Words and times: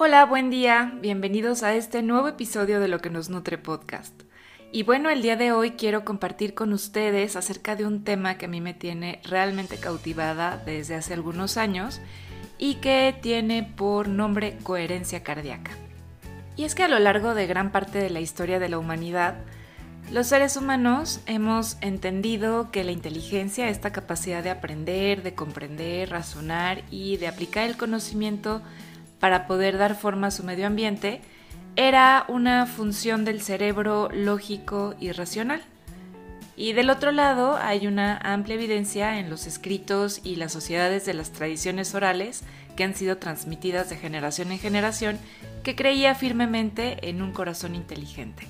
Hola, 0.00 0.26
buen 0.26 0.48
día, 0.48 0.92
bienvenidos 1.00 1.64
a 1.64 1.74
este 1.74 2.02
nuevo 2.02 2.28
episodio 2.28 2.78
de 2.78 2.86
Lo 2.86 3.00
que 3.00 3.10
nos 3.10 3.30
nutre 3.30 3.58
podcast. 3.58 4.14
Y 4.70 4.84
bueno, 4.84 5.10
el 5.10 5.22
día 5.22 5.34
de 5.34 5.50
hoy 5.50 5.72
quiero 5.72 6.04
compartir 6.04 6.54
con 6.54 6.72
ustedes 6.72 7.34
acerca 7.34 7.74
de 7.74 7.84
un 7.84 8.04
tema 8.04 8.38
que 8.38 8.44
a 8.44 8.48
mí 8.48 8.60
me 8.60 8.74
tiene 8.74 9.20
realmente 9.24 9.76
cautivada 9.76 10.62
desde 10.64 10.94
hace 10.94 11.14
algunos 11.14 11.56
años 11.56 12.00
y 12.58 12.76
que 12.76 13.12
tiene 13.20 13.64
por 13.64 14.06
nombre 14.06 14.56
coherencia 14.62 15.24
cardíaca. 15.24 15.72
Y 16.54 16.62
es 16.62 16.76
que 16.76 16.84
a 16.84 16.88
lo 16.88 17.00
largo 17.00 17.34
de 17.34 17.48
gran 17.48 17.72
parte 17.72 17.98
de 17.98 18.10
la 18.10 18.20
historia 18.20 18.60
de 18.60 18.68
la 18.68 18.78
humanidad, 18.78 19.38
los 20.12 20.28
seres 20.28 20.56
humanos 20.56 21.22
hemos 21.26 21.76
entendido 21.80 22.70
que 22.70 22.84
la 22.84 22.92
inteligencia, 22.92 23.68
esta 23.68 23.90
capacidad 23.90 24.44
de 24.44 24.50
aprender, 24.50 25.24
de 25.24 25.34
comprender, 25.34 26.10
razonar 26.10 26.84
y 26.88 27.16
de 27.16 27.26
aplicar 27.26 27.68
el 27.68 27.76
conocimiento 27.76 28.62
para 29.20 29.46
poder 29.46 29.78
dar 29.78 29.94
forma 29.94 30.28
a 30.28 30.30
su 30.30 30.44
medio 30.44 30.66
ambiente 30.66 31.20
era 31.76 32.24
una 32.28 32.66
función 32.66 33.24
del 33.24 33.40
cerebro 33.40 34.08
lógico 34.12 34.94
y 34.98 35.12
racional. 35.12 35.62
Y 36.56 36.72
del 36.72 36.90
otro 36.90 37.12
lado 37.12 37.56
hay 37.56 37.86
una 37.86 38.16
amplia 38.16 38.56
evidencia 38.56 39.20
en 39.20 39.30
los 39.30 39.46
escritos 39.46 40.20
y 40.24 40.34
las 40.34 40.50
sociedades 40.50 41.06
de 41.06 41.14
las 41.14 41.30
tradiciones 41.30 41.94
orales 41.94 42.42
que 42.74 42.82
han 42.82 42.96
sido 42.96 43.18
transmitidas 43.18 43.90
de 43.90 43.96
generación 43.96 44.50
en 44.50 44.58
generación 44.58 45.18
que 45.62 45.76
creía 45.76 46.16
firmemente 46.16 47.08
en 47.08 47.22
un 47.22 47.32
corazón 47.32 47.76
inteligente. 47.76 48.48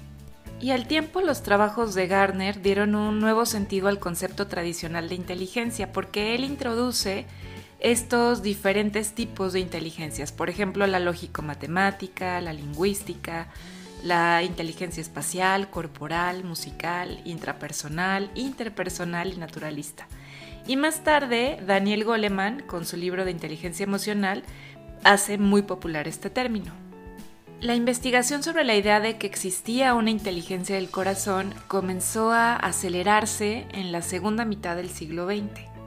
Y 0.61 0.71
al 0.71 0.89
tiempo 0.89 1.21
los 1.21 1.43
trabajos 1.43 1.95
de 1.95 2.07
Garner 2.07 2.63
dieron 2.63 2.95
un 2.95 3.21
nuevo 3.21 3.45
sentido 3.47 3.89
al 3.89 3.99
concepto 3.99 4.47
tradicional 4.47 5.09
de 5.09 5.15
inteligencia 5.15 5.93
porque 5.93 6.35
él 6.35 6.45
introduce 6.45 7.27
estos 7.81 8.43
diferentes 8.43 9.13
tipos 9.13 9.53
de 9.53 9.61
inteligencias, 9.61 10.33
por 10.33 10.51
ejemplo 10.51 10.87
la 10.87 10.99
lógico-matemática, 10.99 12.41
la 12.41 12.53
lingüística, 12.53 13.49
la 14.03 14.43
inteligencia 14.43 15.01
espacial, 15.01 15.71
corporal, 15.71 16.45
musical, 16.45 17.21
intrapersonal, 17.25 18.31
interpersonal 18.35 19.33
y 19.33 19.37
naturalista. 19.37 20.07
Y 20.67 20.77
más 20.77 21.03
tarde, 21.03 21.61
Daniel 21.67 22.05
Goleman, 22.05 22.61
con 22.61 22.85
su 22.85 22.97
libro 22.97 23.25
de 23.25 23.31
inteligencia 23.31 23.85
emocional, 23.85 24.43
hace 25.05 25.39
muy 25.39 25.63
popular 25.63 26.09
este 26.09 26.31
término. 26.31 26.73
La 27.61 27.75
investigación 27.75 28.43
sobre 28.43 28.65
la 28.65 28.77
idea 28.77 29.01
de 29.01 29.19
que 29.19 29.27
existía 29.27 29.95
una 29.95 30.11
inteligencia 30.11 30.77
del 30.77 30.91
corazón 30.91 31.55
comenzó 31.67 32.31
a 32.31 32.55
acelerarse 32.55 33.67
en 33.73 33.91
la 33.91 34.03
segunda 34.03 34.45
mitad 34.45 34.77
del 34.77 34.91
siglo 34.91 35.27
XX. 35.27 35.78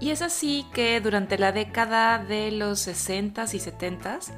Y 0.00 0.10
es 0.10 0.22
así 0.22 0.66
que 0.72 1.00
durante 1.00 1.38
la 1.38 1.52
década 1.52 2.18
de 2.18 2.50
los 2.50 2.88
60s 2.88 3.54
y 3.54 3.58
70s, 3.58 4.32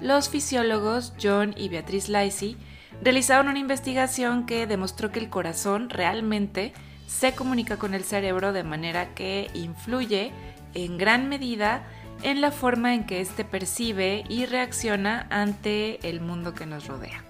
los 0.00 0.28
fisiólogos 0.28 1.12
John 1.20 1.52
y 1.56 1.68
Beatriz 1.68 2.08
Lacey 2.08 2.56
realizaron 3.02 3.48
una 3.48 3.58
investigación 3.58 4.46
que 4.46 4.66
demostró 4.66 5.10
que 5.10 5.18
el 5.18 5.28
corazón 5.28 5.90
realmente 5.90 6.72
se 7.06 7.34
comunica 7.34 7.76
con 7.76 7.92
el 7.94 8.04
cerebro 8.04 8.52
de 8.52 8.62
manera 8.62 9.14
que 9.14 9.50
influye 9.52 10.32
en 10.74 10.96
gran 10.96 11.28
medida 11.28 11.82
en 12.22 12.40
la 12.40 12.52
forma 12.52 12.94
en 12.94 13.04
que 13.04 13.20
éste 13.20 13.44
percibe 13.44 14.24
y 14.28 14.46
reacciona 14.46 15.26
ante 15.30 16.06
el 16.08 16.20
mundo 16.20 16.54
que 16.54 16.66
nos 16.66 16.86
rodea. 16.86 17.29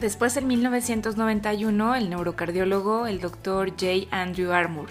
Después, 0.00 0.34
en 0.38 0.46
1991, 0.46 1.94
el 1.94 2.08
neurocardiólogo, 2.08 3.06
el 3.06 3.20
doctor 3.20 3.68
J. 3.68 4.06
Andrew 4.10 4.50
Armour, 4.50 4.88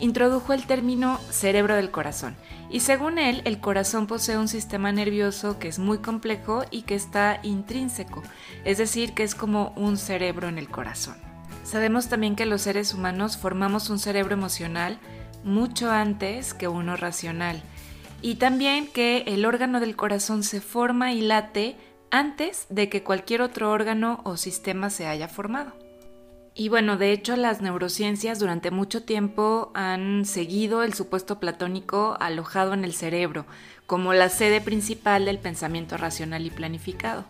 introdujo 0.00 0.52
el 0.52 0.66
término 0.66 1.18
cerebro 1.30 1.76
del 1.76 1.90
corazón. 1.90 2.36
Y 2.68 2.80
según 2.80 3.18
él, 3.18 3.40
el 3.46 3.60
corazón 3.60 4.06
posee 4.06 4.36
un 4.36 4.48
sistema 4.48 4.92
nervioso 4.92 5.58
que 5.58 5.68
es 5.68 5.78
muy 5.78 5.98
complejo 5.98 6.64
y 6.70 6.82
que 6.82 6.94
está 6.94 7.40
intrínseco, 7.42 8.22
es 8.64 8.76
decir, 8.76 9.14
que 9.14 9.22
es 9.22 9.34
como 9.34 9.72
un 9.76 9.96
cerebro 9.96 10.48
en 10.48 10.58
el 10.58 10.68
corazón. 10.68 11.16
Sabemos 11.64 12.08
también 12.08 12.36
que 12.36 12.44
los 12.44 12.60
seres 12.60 12.92
humanos 12.92 13.38
formamos 13.38 13.88
un 13.88 13.98
cerebro 13.98 14.34
emocional 14.34 14.98
mucho 15.42 15.90
antes 15.90 16.52
que 16.52 16.68
uno 16.68 16.96
racional. 16.96 17.62
Y 18.22 18.34
también 18.34 18.86
que 18.86 19.24
el 19.26 19.46
órgano 19.46 19.80
del 19.80 19.96
corazón 19.96 20.42
se 20.42 20.60
forma 20.60 21.14
y 21.14 21.22
late 21.22 21.78
antes 22.10 22.66
de 22.68 22.88
que 22.88 23.02
cualquier 23.02 23.42
otro 23.42 23.70
órgano 23.70 24.20
o 24.24 24.36
sistema 24.36 24.90
se 24.90 25.06
haya 25.06 25.28
formado. 25.28 25.72
Y 26.54 26.68
bueno, 26.68 26.96
de 26.96 27.12
hecho 27.12 27.36
las 27.36 27.60
neurociencias 27.60 28.38
durante 28.38 28.70
mucho 28.70 29.04
tiempo 29.04 29.70
han 29.74 30.24
seguido 30.24 30.82
el 30.82 30.94
supuesto 30.94 31.38
platónico 31.38 32.16
alojado 32.20 32.74
en 32.74 32.84
el 32.84 32.92
cerebro, 32.92 33.46
como 33.86 34.12
la 34.12 34.28
sede 34.28 34.60
principal 34.60 35.24
del 35.24 35.38
pensamiento 35.38 35.96
racional 35.96 36.44
y 36.44 36.50
planificado. 36.50 37.24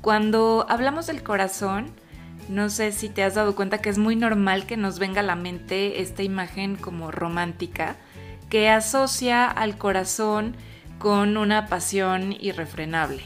Cuando 0.00 0.66
hablamos 0.68 1.06
del 1.06 1.22
corazón, 1.22 1.92
no 2.48 2.70
sé 2.70 2.92
si 2.92 3.08
te 3.08 3.22
has 3.22 3.34
dado 3.34 3.54
cuenta 3.54 3.78
que 3.78 3.90
es 3.90 3.98
muy 3.98 4.16
normal 4.16 4.66
que 4.66 4.76
nos 4.76 4.98
venga 4.98 5.20
a 5.20 5.24
la 5.24 5.36
mente 5.36 6.00
esta 6.00 6.22
imagen 6.22 6.76
como 6.76 7.10
romántica, 7.10 7.96
que 8.48 8.68
asocia 8.70 9.46
al 9.46 9.78
corazón 9.78 10.56
con 10.98 11.36
una 11.36 11.66
pasión 11.66 12.34
irrefrenable. 12.40 13.22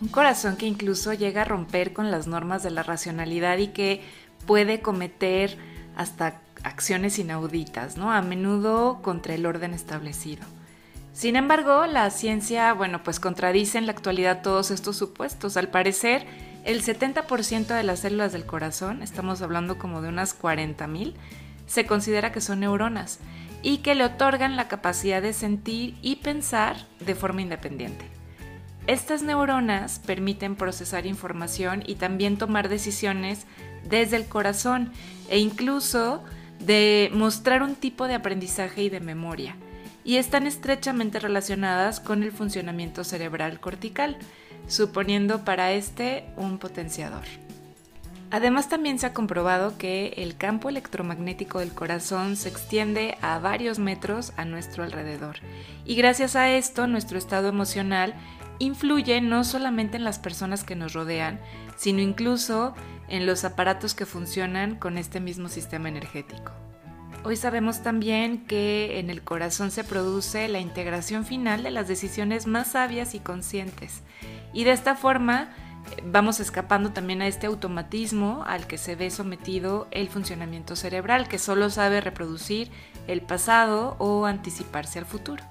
Un 0.00 0.08
corazón 0.08 0.56
que 0.56 0.66
incluso 0.66 1.14
llega 1.14 1.42
a 1.42 1.46
romper 1.46 1.92
con 1.94 2.10
las 2.10 2.26
normas 2.26 2.62
de 2.62 2.70
la 2.70 2.82
racionalidad 2.82 3.56
y 3.58 3.68
que 3.68 4.02
puede 4.46 4.80
cometer 4.80 5.56
hasta 5.96 6.40
acciones 6.62 7.18
inauditas, 7.18 7.96
¿no? 7.96 8.12
A 8.12 8.20
menudo 8.20 9.00
contra 9.00 9.34
el 9.34 9.46
orden 9.46 9.72
establecido. 9.72 10.44
Sin 11.14 11.34
embargo, 11.34 11.86
la 11.86 12.10
ciencia, 12.10 12.74
bueno, 12.74 13.02
pues 13.02 13.20
contradice 13.20 13.78
en 13.78 13.86
la 13.86 13.92
actualidad 13.92 14.42
todos 14.42 14.70
estos 14.70 14.96
supuestos. 14.96 15.56
Al 15.56 15.68
parecer, 15.68 16.26
el 16.64 16.82
70% 16.82 17.68
de 17.68 17.82
las 17.82 18.00
células 18.00 18.32
del 18.32 18.44
corazón, 18.44 19.02
estamos 19.02 19.40
hablando 19.40 19.78
como 19.78 20.02
de 20.02 20.10
unas 20.10 20.38
40.000, 20.38 21.14
se 21.66 21.86
considera 21.86 22.32
que 22.32 22.42
son 22.42 22.60
neuronas 22.60 23.18
y 23.62 23.78
que 23.78 23.94
le 23.94 24.04
otorgan 24.04 24.56
la 24.56 24.68
capacidad 24.68 25.22
de 25.22 25.32
sentir 25.32 25.96
y 26.02 26.16
pensar 26.16 26.76
de 27.00 27.14
forma 27.14 27.40
independiente. 27.40 28.15
Estas 28.86 29.22
neuronas 29.22 29.98
permiten 29.98 30.54
procesar 30.54 31.06
información 31.06 31.82
y 31.84 31.96
también 31.96 32.38
tomar 32.38 32.68
decisiones 32.68 33.46
desde 33.88 34.16
el 34.16 34.26
corazón 34.26 34.92
e 35.28 35.38
incluso 35.38 36.22
de 36.60 37.10
mostrar 37.12 37.62
un 37.62 37.74
tipo 37.74 38.06
de 38.06 38.14
aprendizaje 38.14 38.84
y 38.84 38.88
de 38.88 39.00
memoria. 39.00 39.56
Y 40.04 40.16
están 40.16 40.46
estrechamente 40.46 41.18
relacionadas 41.18 41.98
con 41.98 42.22
el 42.22 42.30
funcionamiento 42.30 43.02
cerebral 43.02 43.58
cortical, 43.58 44.16
suponiendo 44.68 45.44
para 45.44 45.72
este 45.72 46.24
un 46.36 46.58
potenciador. 46.58 47.24
Además 48.30 48.68
también 48.68 48.98
se 48.98 49.06
ha 49.06 49.12
comprobado 49.12 49.78
que 49.78 50.14
el 50.16 50.36
campo 50.36 50.68
electromagnético 50.68 51.60
del 51.60 51.72
corazón 51.72 52.36
se 52.36 52.48
extiende 52.48 53.16
a 53.20 53.38
varios 53.38 53.78
metros 53.78 54.32
a 54.36 54.44
nuestro 54.44 54.82
alrededor 54.82 55.36
y 55.84 55.94
gracias 55.94 56.34
a 56.34 56.50
esto 56.50 56.88
nuestro 56.88 57.18
estado 57.18 57.48
emocional 57.48 58.14
influye 58.58 59.20
no 59.20 59.44
solamente 59.44 59.96
en 59.96 60.04
las 60.04 60.18
personas 60.18 60.64
que 60.64 60.76
nos 60.76 60.92
rodean, 60.92 61.40
sino 61.76 62.00
incluso 62.00 62.74
en 63.08 63.26
los 63.26 63.44
aparatos 63.44 63.94
que 63.94 64.06
funcionan 64.06 64.76
con 64.76 64.98
este 64.98 65.20
mismo 65.20 65.48
sistema 65.48 65.88
energético. 65.88 66.52
Hoy 67.24 67.36
sabemos 67.36 67.82
también 67.82 68.46
que 68.46 69.00
en 69.00 69.10
el 69.10 69.22
corazón 69.22 69.70
se 69.70 69.84
produce 69.84 70.48
la 70.48 70.60
integración 70.60 71.24
final 71.24 71.62
de 71.64 71.72
las 71.72 71.88
decisiones 71.88 72.46
más 72.46 72.68
sabias 72.68 73.14
y 73.14 73.20
conscientes. 73.20 74.02
Y 74.52 74.64
de 74.64 74.72
esta 74.72 74.94
forma 74.94 75.50
vamos 76.04 76.40
escapando 76.40 76.92
también 76.92 77.22
a 77.22 77.26
este 77.26 77.46
automatismo 77.46 78.44
al 78.46 78.66
que 78.66 78.78
se 78.78 78.96
ve 78.96 79.10
sometido 79.10 79.88
el 79.90 80.08
funcionamiento 80.08 80.76
cerebral, 80.76 81.28
que 81.28 81.38
solo 81.38 81.70
sabe 81.70 82.00
reproducir 82.00 82.70
el 83.06 83.22
pasado 83.22 83.96
o 83.98 84.26
anticiparse 84.26 84.98
al 84.98 85.06
futuro. 85.06 85.42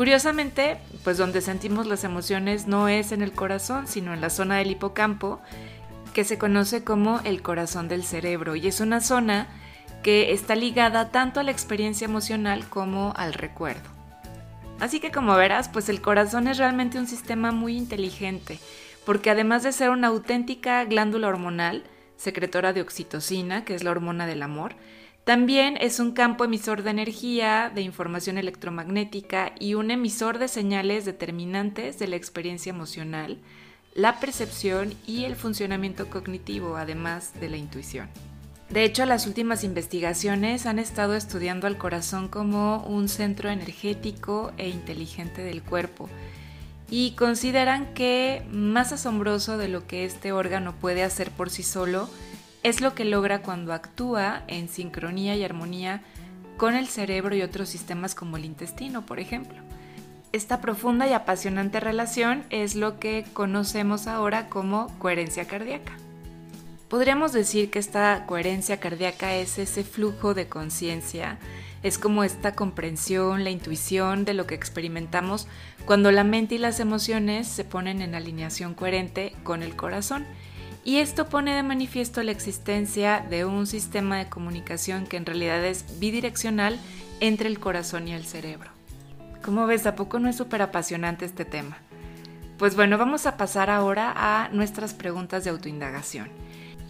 Curiosamente, 0.00 0.78
pues 1.04 1.18
donde 1.18 1.42
sentimos 1.42 1.86
las 1.86 2.04
emociones 2.04 2.66
no 2.66 2.88
es 2.88 3.12
en 3.12 3.20
el 3.20 3.32
corazón, 3.32 3.86
sino 3.86 4.14
en 4.14 4.22
la 4.22 4.30
zona 4.30 4.56
del 4.56 4.70
hipocampo, 4.70 5.42
que 6.14 6.24
se 6.24 6.38
conoce 6.38 6.84
como 6.84 7.20
el 7.24 7.42
corazón 7.42 7.86
del 7.86 8.02
cerebro 8.02 8.56
y 8.56 8.66
es 8.66 8.80
una 8.80 9.02
zona 9.02 9.48
que 10.02 10.32
está 10.32 10.56
ligada 10.56 11.10
tanto 11.10 11.38
a 11.38 11.42
la 11.42 11.50
experiencia 11.50 12.06
emocional 12.06 12.66
como 12.70 13.12
al 13.14 13.34
recuerdo. 13.34 13.90
Así 14.78 15.00
que 15.00 15.10
como 15.10 15.36
verás, 15.36 15.68
pues 15.68 15.90
el 15.90 16.00
corazón 16.00 16.48
es 16.48 16.56
realmente 16.56 16.98
un 16.98 17.06
sistema 17.06 17.52
muy 17.52 17.76
inteligente, 17.76 18.58
porque 19.04 19.28
además 19.28 19.64
de 19.64 19.72
ser 19.72 19.90
una 19.90 20.06
auténtica 20.06 20.82
glándula 20.86 21.28
hormonal, 21.28 21.84
secretora 22.16 22.72
de 22.72 22.80
oxitocina, 22.80 23.66
que 23.66 23.74
es 23.74 23.84
la 23.84 23.90
hormona 23.90 24.26
del 24.26 24.42
amor, 24.44 24.76
también 25.24 25.76
es 25.80 26.00
un 26.00 26.12
campo 26.12 26.44
emisor 26.44 26.82
de 26.82 26.90
energía, 26.90 27.70
de 27.74 27.82
información 27.82 28.38
electromagnética 28.38 29.52
y 29.60 29.74
un 29.74 29.90
emisor 29.90 30.38
de 30.38 30.48
señales 30.48 31.04
determinantes 31.04 31.98
de 31.98 32.08
la 32.08 32.16
experiencia 32.16 32.70
emocional, 32.70 33.38
la 33.94 34.18
percepción 34.18 34.94
y 35.06 35.24
el 35.24 35.36
funcionamiento 35.36 36.08
cognitivo, 36.08 36.76
además 36.76 37.32
de 37.38 37.50
la 37.50 37.58
intuición. 37.58 38.08
De 38.70 38.84
hecho, 38.84 39.04
las 39.04 39.26
últimas 39.26 39.64
investigaciones 39.64 40.64
han 40.64 40.78
estado 40.78 41.14
estudiando 41.16 41.66
al 41.66 41.76
corazón 41.76 42.28
como 42.28 42.84
un 42.86 43.08
centro 43.08 43.50
energético 43.50 44.52
e 44.58 44.68
inteligente 44.68 45.42
del 45.42 45.62
cuerpo. 45.62 46.08
y 46.92 47.12
consideran 47.12 47.94
que 47.94 48.42
más 48.50 48.90
asombroso 48.90 49.56
de 49.58 49.68
lo 49.68 49.86
que 49.86 50.04
este 50.04 50.32
órgano 50.32 50.74
puede 50.74 51.04
hacer 51.04 51.30
por 51.30 51.48
sí 51.48 51.62
solo 51.62 52.10
es 52.62 52.80
lo 52.80 52.94
que 52.94 53.04
logra 53.04 53.42
cuando 53.42 53.72
actúa 53.72 54.42
en 54.46 54.68
sincronía 54.68 55.36
y 55.36 55.44
armonía 55.44 56.02
con 56.56 56.74
el 56.74 56.88
cerebro 56.88 57.34
y 57.34 57.42
otros 57.42 57.68
sistemas 57.68 58.14
como 58.14 58.36
el 58.36 58.44
intestino, 58.44 59.06
por 59.06 59.18
ejemplo. 59.18 59.58
Esta 60.32 60.60
profunda 60.60 61.08
y 61.08 61.12
apasionante 61.12 61.80
relación 61.80 62.44
es 62.50 62.74
lo 62.74 63.00
que 63.00 63.24
conocemos 63.32 64.06
ahora 64.06 64.48
como 64.48 64.86
coherencia 64.98 65.46
cardíaca. 65.46 65.92
Podríamos 66.88 67.32
decir 67.32 67.70
que 67.70 67.78
esta 67.78 68.26
coherencia 68.26 68.78
cardíaca 68.78 69.34
es 69.34 69.58
ese 69.58 69.82
flujo 69.82 70.34
de 70.34 70.48
conciencia, 70.48 71.38
es 71.82 71.98
como 71.98 72.24
esta 72.24 72.54
comprensión, 72.54 73.42
la 73.42 73.50
intuición 73.50 74.24
de 74.24 74.34
lo 74.34 74.46
que 74.46 74.54
experimentamos 74.54 75.48
cuando 75.86 76.12
la 76.12 76.24
mente 76.24 76.56
y 76.56 76.58
las 76.58 76.78
emociones 76.78 77.48
se 77.48 77.64
ponen 77.64 78.02
en 78.02 78.14
alineación 78.14 78.74
coherente 78.74 79.34
con 79.44 79.62
el 79.62 79.76
corazón 79.76 80.26
y 80.84 80.96
esto 80.96 81.28
pone 81.28 81.54
de 81.54 81.62
manifiesto 81.62 82.22
la 82.22 82.32
existencia 82.32 83.24
de 83.28 83.44
un 83.44 83.66
sistema 83.66 84.18
de 84.18 84.28
comunicación 84.28 85.06
que 85.06 85.16
en 85.16 85.26
realidad 85.26 85.64
es 85.64 86.00
bidireccional 86.00 86.78
entre 87.20 87.48
el 87.48 87.60
corazón 87.60 88.08
y 88.08 88.12
el 88.12 88.24
cerebro. 88.24 88.70
¿Cómo 89.44 89.66
ves? 89.66 89.86
¿A 89.86 89.94
poco 89.94 90.18
no 90.18 90.28
es 90.28 90.36
súper 90.36 90.62
apasionante 90.62 91.24
este 91.24 91.44
tema? 91.44 91.78
Pues 92.58 92.76
bueno, 92.76 92.98
vamos 92.98 93.26
a 93.26 93.36
pasar 93.36 93.70
ahora 93.70 94.12
a 94.14 94.48
nuestras 94.50 94.94
preguntas 94.94 95.44
de 95.44 95.50
autoindagación. 95.50 96.28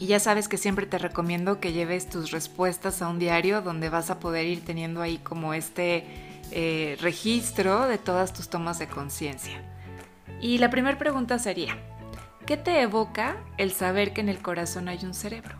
Y 0.00 0.06
ya 0.06 0.18
sabes 0.18 0.48
que 0.48 0.56
siempre 0.56 0.86
te 0.86 0.98
recomiendo 0.98 1.60
que 1.60 1.72
lleves 1.72 2.08
tus 2.08 2.30
respuestas 2.30 3.02
a 3.02 3.08
un 3.08 3.18
diario 3.18 3.60
donde 3.60 3.88
vas 3.88 4.10
a 4.10 4.18
poder 4.18 4.46
ir 4.46 4.64
teniendo 4.64 5.02
ahí 5.02 5.18
como 5.18 5.52
este 5.52 6.04
eh, 6.52 6.96
registro 7.00 7.86
de 7.86 7.98
todas 7.98 8.32
tus 8.32 8.48
tomas 8.48 8.78
de 8.78 8.88
conciencia. 8.88 9.60
Y 10.40 10.58
la 10.58 10.70
primera 10.70 10.96
pregunta 10.96 11.38
sería, 11.38 11.76
¿Qué 12.50 12.56
te 12.56 12.82
evoca 12.82 13.36
el 13.58 13.70
saber 13.70 14.12
que 14.12 14.20
en 14.20 14.28
el 14.28 14.42
corazón 14.42 14.88
hay 14.88 14.98
un 15.04 15.14
cerebro? 15.14 15.54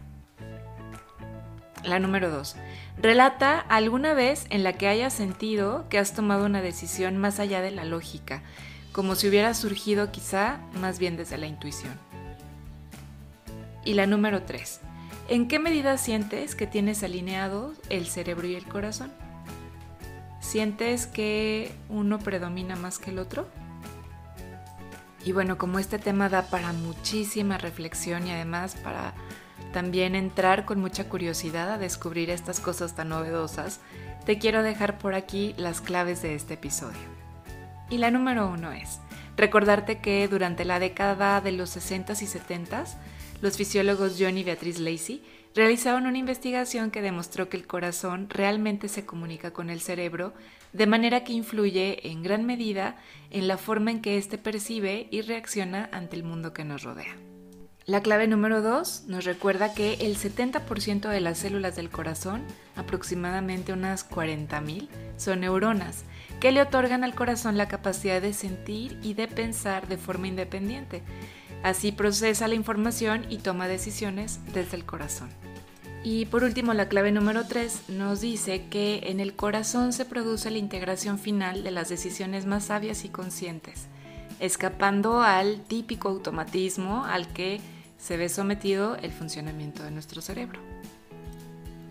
La 1.84 2.00
número 2.00 2.30
2. 2.30 2.56
Relata 3.00 3.60
alguna 3.60 4.12
vez 4.12 4.46
en 4.50 4.64
la 4.64 4.72
que 4.72 4.88
hayas 4.88 5.12
sentido 5.12 5.88
que 5.88 5.98
has 5.98 6.14
tomado 6.14 6.46
una 6.46 6.62
decisión 6.62 7.16
más 7.16 7.38
allá 7.38 7.60
de 7.60 7.70
la 7.70 7.84
lógica, 7.84 8.42
como 8.90 9.14
si 9.14 9.28
hubiera 9.28 9.54
surgido 9.54 10.10
quizá 10.10 10.58
más 10.80 10.98
bien 10.98 11.16
desde 11.16 11.38
la 11.38 11.46
intuición. 11.46 11.94
Y 13.84 13.94
la 13.94 14.08
número 14.08 14.42
3. 14.42 14.80
¿En 15.28 15.46
qué 15.46 15.60
medida 15.60 15.96
sientes 15.96 16.56
que 16.56 16.66
tienes 16.66 17.04
alineados 17.04 17.78
el 17.88 18.08
cerebro 18.08 18.48
y 18.48 18.56
el 18.56 18.64
corazón? 18.64 19.12
¿Sientes 20.40 21.06
que 21.06 21.70
uno 21.88 22.18
predomina 22.18 22.74
más 22.74 22.98
que 22.98 23.10
el 23.10 23.20
otro? 23.20 23.46
Y 25.24 25.32
bueno, 25.32 25.58
como 25.58 25.78
este 25.78 25.98
tema 25.98 26.28
da 26.28 26.48
para 26.48 26.72
muchísima 26.72 27.58
reflexión 27.58 28.26
y 28.26 28.30
además 28.30 28.74
para 28.76 29.14
también 29.72 30.14
entrar 30.14 30.64
con 30.64 30.80
mucha 30.80 31.08
curiosidad 31.08 31.70
a 31.70 31.78
descubrir 31.78 32.30
estas 32.30 32.60
cosas 32.60 32.94
tan 32.94 33.10
novedosas, 33.10 33.80
te 34.24 34.38
quiero 34.38 34.62
dejar 34.62 34.98
por 34.98 35.14
aquí 35.14 35.54
las 35.58 35.80
claves 35.80 36.22
de 36.22 36.34
este 36.34 36.54
episodio. 36.54 37.20
Y 37.90 37.98
la 37.98 38.10
número 38.10 38.48
uno 38.48 38.72
es 38.72 39.00
recordarte 39.36 40.00
que 40.00 40.26
durante 40.28 40.64
la 40.64 40.78
década 40.78 41.40
de 41.40 41.52
los 41.52 41.76
60s 41.76 42.22
y 42.22 42.26
70s, 42.26 42.96
los 43.42 43.56
fisiólogos 43.56 44.16
John 44.18 44.38
y 44.38 44.44
Beatriz 44.44 44.78
Lacey 44.78 45.24
realizaron 45.54 46.06
una 46.06 46.18
investigación 46.18 46.90
que 46.90 47.02
demostró 47.02 47.48
que 47.48 47.56
el 47.56 47.66
corazón 47.66 48.28
realmente 48.28 48.88
se 48.88 49.06
comunica 49.06 49.52
con 49.52 49.70
el 49.70 49.80
cerebro 49.80 50.34
de 50.72 50.86
manera 50.86 51.24
que 51.24 51.32
influye 51.32 52.08
en 52.10 52.22
gran 52.22 52.44
medida 52.44 52.96
en 53.30 53.48
la 53.48 53.56
forma 53.56 53.90
en 53.90 54.02
que 54.02 54.16
éste 54.16 54.38
percibe 54.38 55.08
y 55.10 55.22
reacciona 55.22 55.88
ante 55.92 56.16
el 56.16 56.24
mundo 56.24 56.52
que 56.52 56.64
nos 56.64 56.82
rodea. 56.82 57.16
La 57.86 58.02
clave 58.02 58.28
número 58.28 58.62
2 58.62 59.04
nos 59.08 59.24
recuerda 59.24 59.74
que 59.74 59.94
el 59.94 60.16
70% 60.16 61.08
de 61.08 61.20
las 61.20 61.38
células 61.38 61.74
del 61.74 61.90
corazón, 61.90 62.44
aproximadamente 62.76 63.72
unas 63.72 64.08
40.000, 64.08 64.88
son 65.16 65.40
neuronas, 65.40 66.04
que 66.38 66.52
le 66.52 66.62
otorgan 66.62 67.02
al 67.02 67.14
corazón 67.14 67.58
la 67.58 67.68
capacidad 67.68 68.22
de 68.22 68.32
sentir 68.32 68.98
y 69.02 69.14
de 69.14 69.26
pensar 69.26 69.88
de 69.88 69.96
forma 69.96 70.28
independiente. 70.28 71.02
Así 71.64 71.90
procesa 71.90 72.46
la 72.46 72.54
información 72.54 73.26
y 73.28 73.38
toma 73.38 73.66
decisiones 73.66 74.38
desde 74.54 74.76
el 74.76 74.84
corazón. 74.84 75.30
Y 76.02 76.24
por 76.26 76.44
último, 76.44 76.72
la 76.72 76.88
clave 76.88 77.12
número 77.12 77.46
3 77.46 77.90
nos 77.90 78.22
dice 78.22 78.66
que 78.70 79.02
en 79.04 79.20
el 79.20 79.34
corazón 79.34 79.92
se 79.92 80.06
produce 80.06 80.50
la 80.50 80.58
integración 80.58 81.18
final 81.18 81.62
de 81.62 81.70
las 81.70 81.90
decisiones 81.90 82.46
más 82.46 82.64
sabias 82.64 83.04
y 83.04 83.10
conscientes, 83.10 83.86
escapando 84.38 85.20
al 85.20 85.60
típico 85.60 86.08
automatismo 86.08 87.04
al 87.04 87.28
que 87.28 87.60
se 87.98 88.16
ve 88.16 88.30
sometido 88.30 88.96
el 88.96 89.12
funcionamiento 89.12 89.82
de 89.82 89.90
nuestro 89.90 90.22
cerebro. 90.22 90.58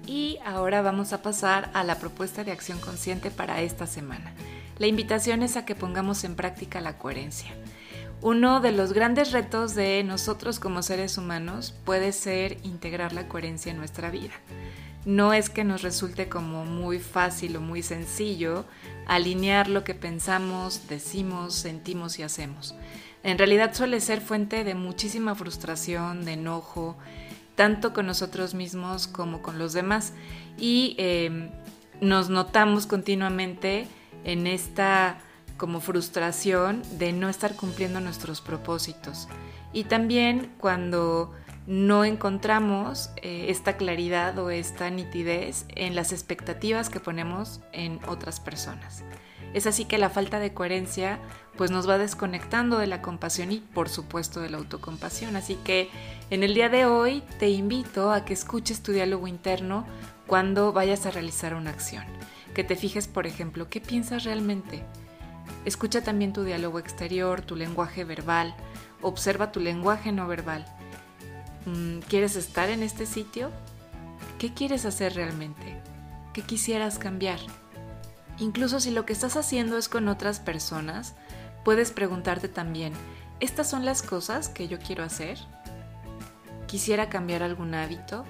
Y 0.07 0.39
ahora 0.43 0.81
vamos 0.81 1.13
a 1.13 1.21
pasar 1.21 1.69
a 1.75 1.83
la 1.83 1.99
propuesta 1.99 2.43
de 2.43 2.51
acción 2.51 2.79
consciente 2.79 3.29
para 3.29 3.61
esta 3.61 3.85
semana. 3.85 4.33
La 4.79 4.87
invitación 4.87 5.43
es 5.43 5.55
a 5.55 5.65
que 5.65 5.75
pongamos 5.75 6.23
en 6.23 6.35
práctica 6.35 6.81
la 6.81 6.97
coherencia. 6.97 7.51
Uno 8.21 8.59
de 8.59 8.73
los 8.73 8.91
grandes 8.91 9.31
retos 9.31 9.75
de 9.75 10.03
nosotros 10.03 10.59
como 10.59 10.83
seres 10.83 11.17
humanos 11.17 11.73
puede 11.85 12.11
ser 12.11 12.57
integrar 12.63 13.13
la 13.13 13.29
coherencia 13.29 13.71
en 13.71 13.77
nuestra 13.77 14.11
vida. 14.11 14.33
No 15.05 15.31
es 15.31 15.49
que 15.49 15.63
nos 15.63 15.83
resulte 15.83 16.27
como 16.27 16.65
muy 16.65 16.99
fácil 16.99 17.55
o 17.55 17.61
muy 17.61 17.81
sencillo 17.81 18.65
alinear 19.07 19.69
lo 19.69 19.85
que 19.85 19.95
pensamos, 19.95 20.87
decimos, 20.89 21.55
sentimos 21.55 22.19
y 22.19 22.23
hacemos. 22.23 22.75
En 23.23 23.37
realidad 23.37 23.73
suele 23.73 24.01
ser 24.01 24.19
fuente 24.19 24.65
de 24.65 24.75
muchísima 24.75 25.33
frustración, 25.33 26.25
de 26.25 26.33
enojo, 26.33 26.97
tanto 27.55 27.93
con 27.93 28.05
nosotros 28.05 28.53
mismos 28.53 29.07
como 29.07 29.41
con 29.41 29.57
los 29.57 29.71
demás. 29.71 30.13
Y 30.57 30.95
em, 30.97 31.51
nos 32.01 32.29
notamos 32.29 32.85
continuamente 32.85 33.87
en 34.25 34.45
esta 34.45 35.19
como 35.59 35.81
frustración 35.81 36.81
de 36.97 37.13
no 37.13 37.29
estar 37.29 37.55
cumpliendo 37.55 37.99
nuestros 37.99 38.41
propósitos. 38.41 39.27
Y 39.71 39.83
también 39.83 40.51
cuando 40.57 41.31
no 41.67 42.03
encontramos 42.03 43.11
eh, 43.17 43.45
esta 43.49 43.77
claridad 43.77 44.39
o 44.39 44.49
esta 44.49 44.89
nitidez 44.89 45.65
en 45.75 45.93
las 45.93 46.11
expectativas 46.11 46.89
que 46.89 46.99
ponemos 46.99 47.61
en 47.73 47.99
otras 48.07 48.39
personas. 48.39 49.03
Es 49.53 49.67
así 49.67 49.85
que 49.85 49.97
la 49.97 50.09
falta 50.09 50.39
de 50.39 50.53
coherencia 50.53 51.19
pues 51.57 51.71
nos 51.71 51.87
va 51.89 51.97
desconectando 51.97 52.77
de 52.77 52.87
la 52.87 53.01
compasión 53.01 53.51
y 53.51 53.59
por 53.59 53.89
supuesto 53.89 54.39
de 54.41 54.49
la 54.49 54.57
autocompasión. 54.57 55.35
Así 55.35 55.55
que 55.63 55.89
en 56.29 56.41
el 56.41 56.53
día 56.53 56.69
de 56.69 56.85
hoy 56.85 57.21
te 57.37 57.49
invito 57.49 58.11
a 58.11 58.25
que 58.25 58.33
escuches 58.33 58.81
tu 58.81 58.91
diálogo 58.91 59.27
interno 59.27 59.85
cuando 60.25 60.71
vayas 60.71 61.05
a 61.05 61.11
realizar 61.11 61.53
una 61.53 61.71
acción. 61.71 62.03
Que 62.53 62.63
te 62.63 62.75
fijes, 62.75 63.07
por 63.07 63.27
ejemplo, 63.27 63.69
qué 63.69 63.81
piensas 63.81 64.23
realmente, 64.23 64.83
Escucha 65.65 66.03
también 66.03 66.33
tu 66.33 66.43
diálogo 66.43 66.79
exterior, 66.79 67.41
tu 67.41 67.55
lenguaje 67.55 68.03
verbal. 68.03 68.55
Observa 69.01 69.51
tu 69.51 69.59
lenguaje 69.59 70.11
no 70.11 70.27
verbal. 70.27 70.65
Mm, 71.65 71.99
¿Quieres 71.99 72.35
estar 72.35 72.69
en 72.69 72.83
este 72.83 73.05
sitio? 73.05 73.51
¿Qué 74.37 74.53
quieres 74.53 74.85
hacer 74.85 75.15
realmente? 75.15 75.81
¿Qué 76.33 76.41
quisieras 76.41 76.97
cambiar? 76.97 77.39
Incluso 78.39 78.79
si 78.79 78.91
lo 78.91 79.05
que 79.05 79.13
estás 79.13 79.35
haciendo 79.35 79.77
es 79.77 79.89
con 79.89 80.07
otras 80.07 80.39
personas, 80.39 81.15
puedes 81.65 81.91
preguntarte 81.91 82.47
también, 82.47 82.93
¿estas 83.41 83.69
son 83.69 83.83
las 83.85 84.01
cosas 84.01 84.47
que 84.47 84.67
yo 84.67 84.79
quiero 84.79 85.03
hacer? 85.03 85.37
¿Quisiera 86.67 87.09
cambiar 87.09 87.43
algún 87.43 87.75
hábito? 87.75 88.23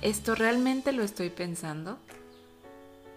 ¿Esto 0.00 0.34
realmente 0.34 0.92
lo 0.92 1.04
estoy 1.04 1.30
pensando? 1.30 1.98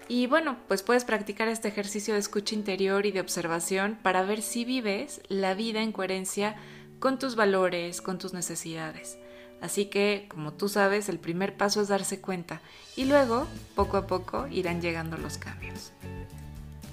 Y 0.07 0.27
bueno, 0.27 0.57
pues 0.67 0.83
puedes 0.83 1.03
practicar 1.03 1.47
este 1.47 1.67
ejercicio 1.67 2.13
de 2.13 2.19
escucha 2.19 2.55
interior 2.55 3.05
y 3.05 3.11
de 3.11 3.21
observación 3.21 3.97
para 4.01 4.23
ver 4.23 4.41
si 4.41 4.63
vives 4.63 5.21
la 5.29 5.53
vida 5.55 5.81
en 5.81 5.91
coherencia 5.91 6.55
con 6.99 7.17
tus 7.17 7.35
valores, 7.35 8.01
con 8.01 8.17
tus 8.19 8.33
necesidades. 8.33 9.17
Así 9.61 9.85
que, 9.85 10.27
como 10.29 10.53
tú 10.53 10.69
sabes, 10.69 11.09
el 11.09 11.19
primer 11.19 11.57
paso 11.57 11.81
es 11.81 11.87
darse 11.87 12.21
cuenta 12.21 12.61
y 12.95 13.05
luego, 13.05 13.47
poco 13.73 13.97
a 13.97 14.05
poco, 14.05 14.47
irán 14.47 14.81
llegando 14.81 15.17
los 15.17 15.37
cambios. 15.37 15.91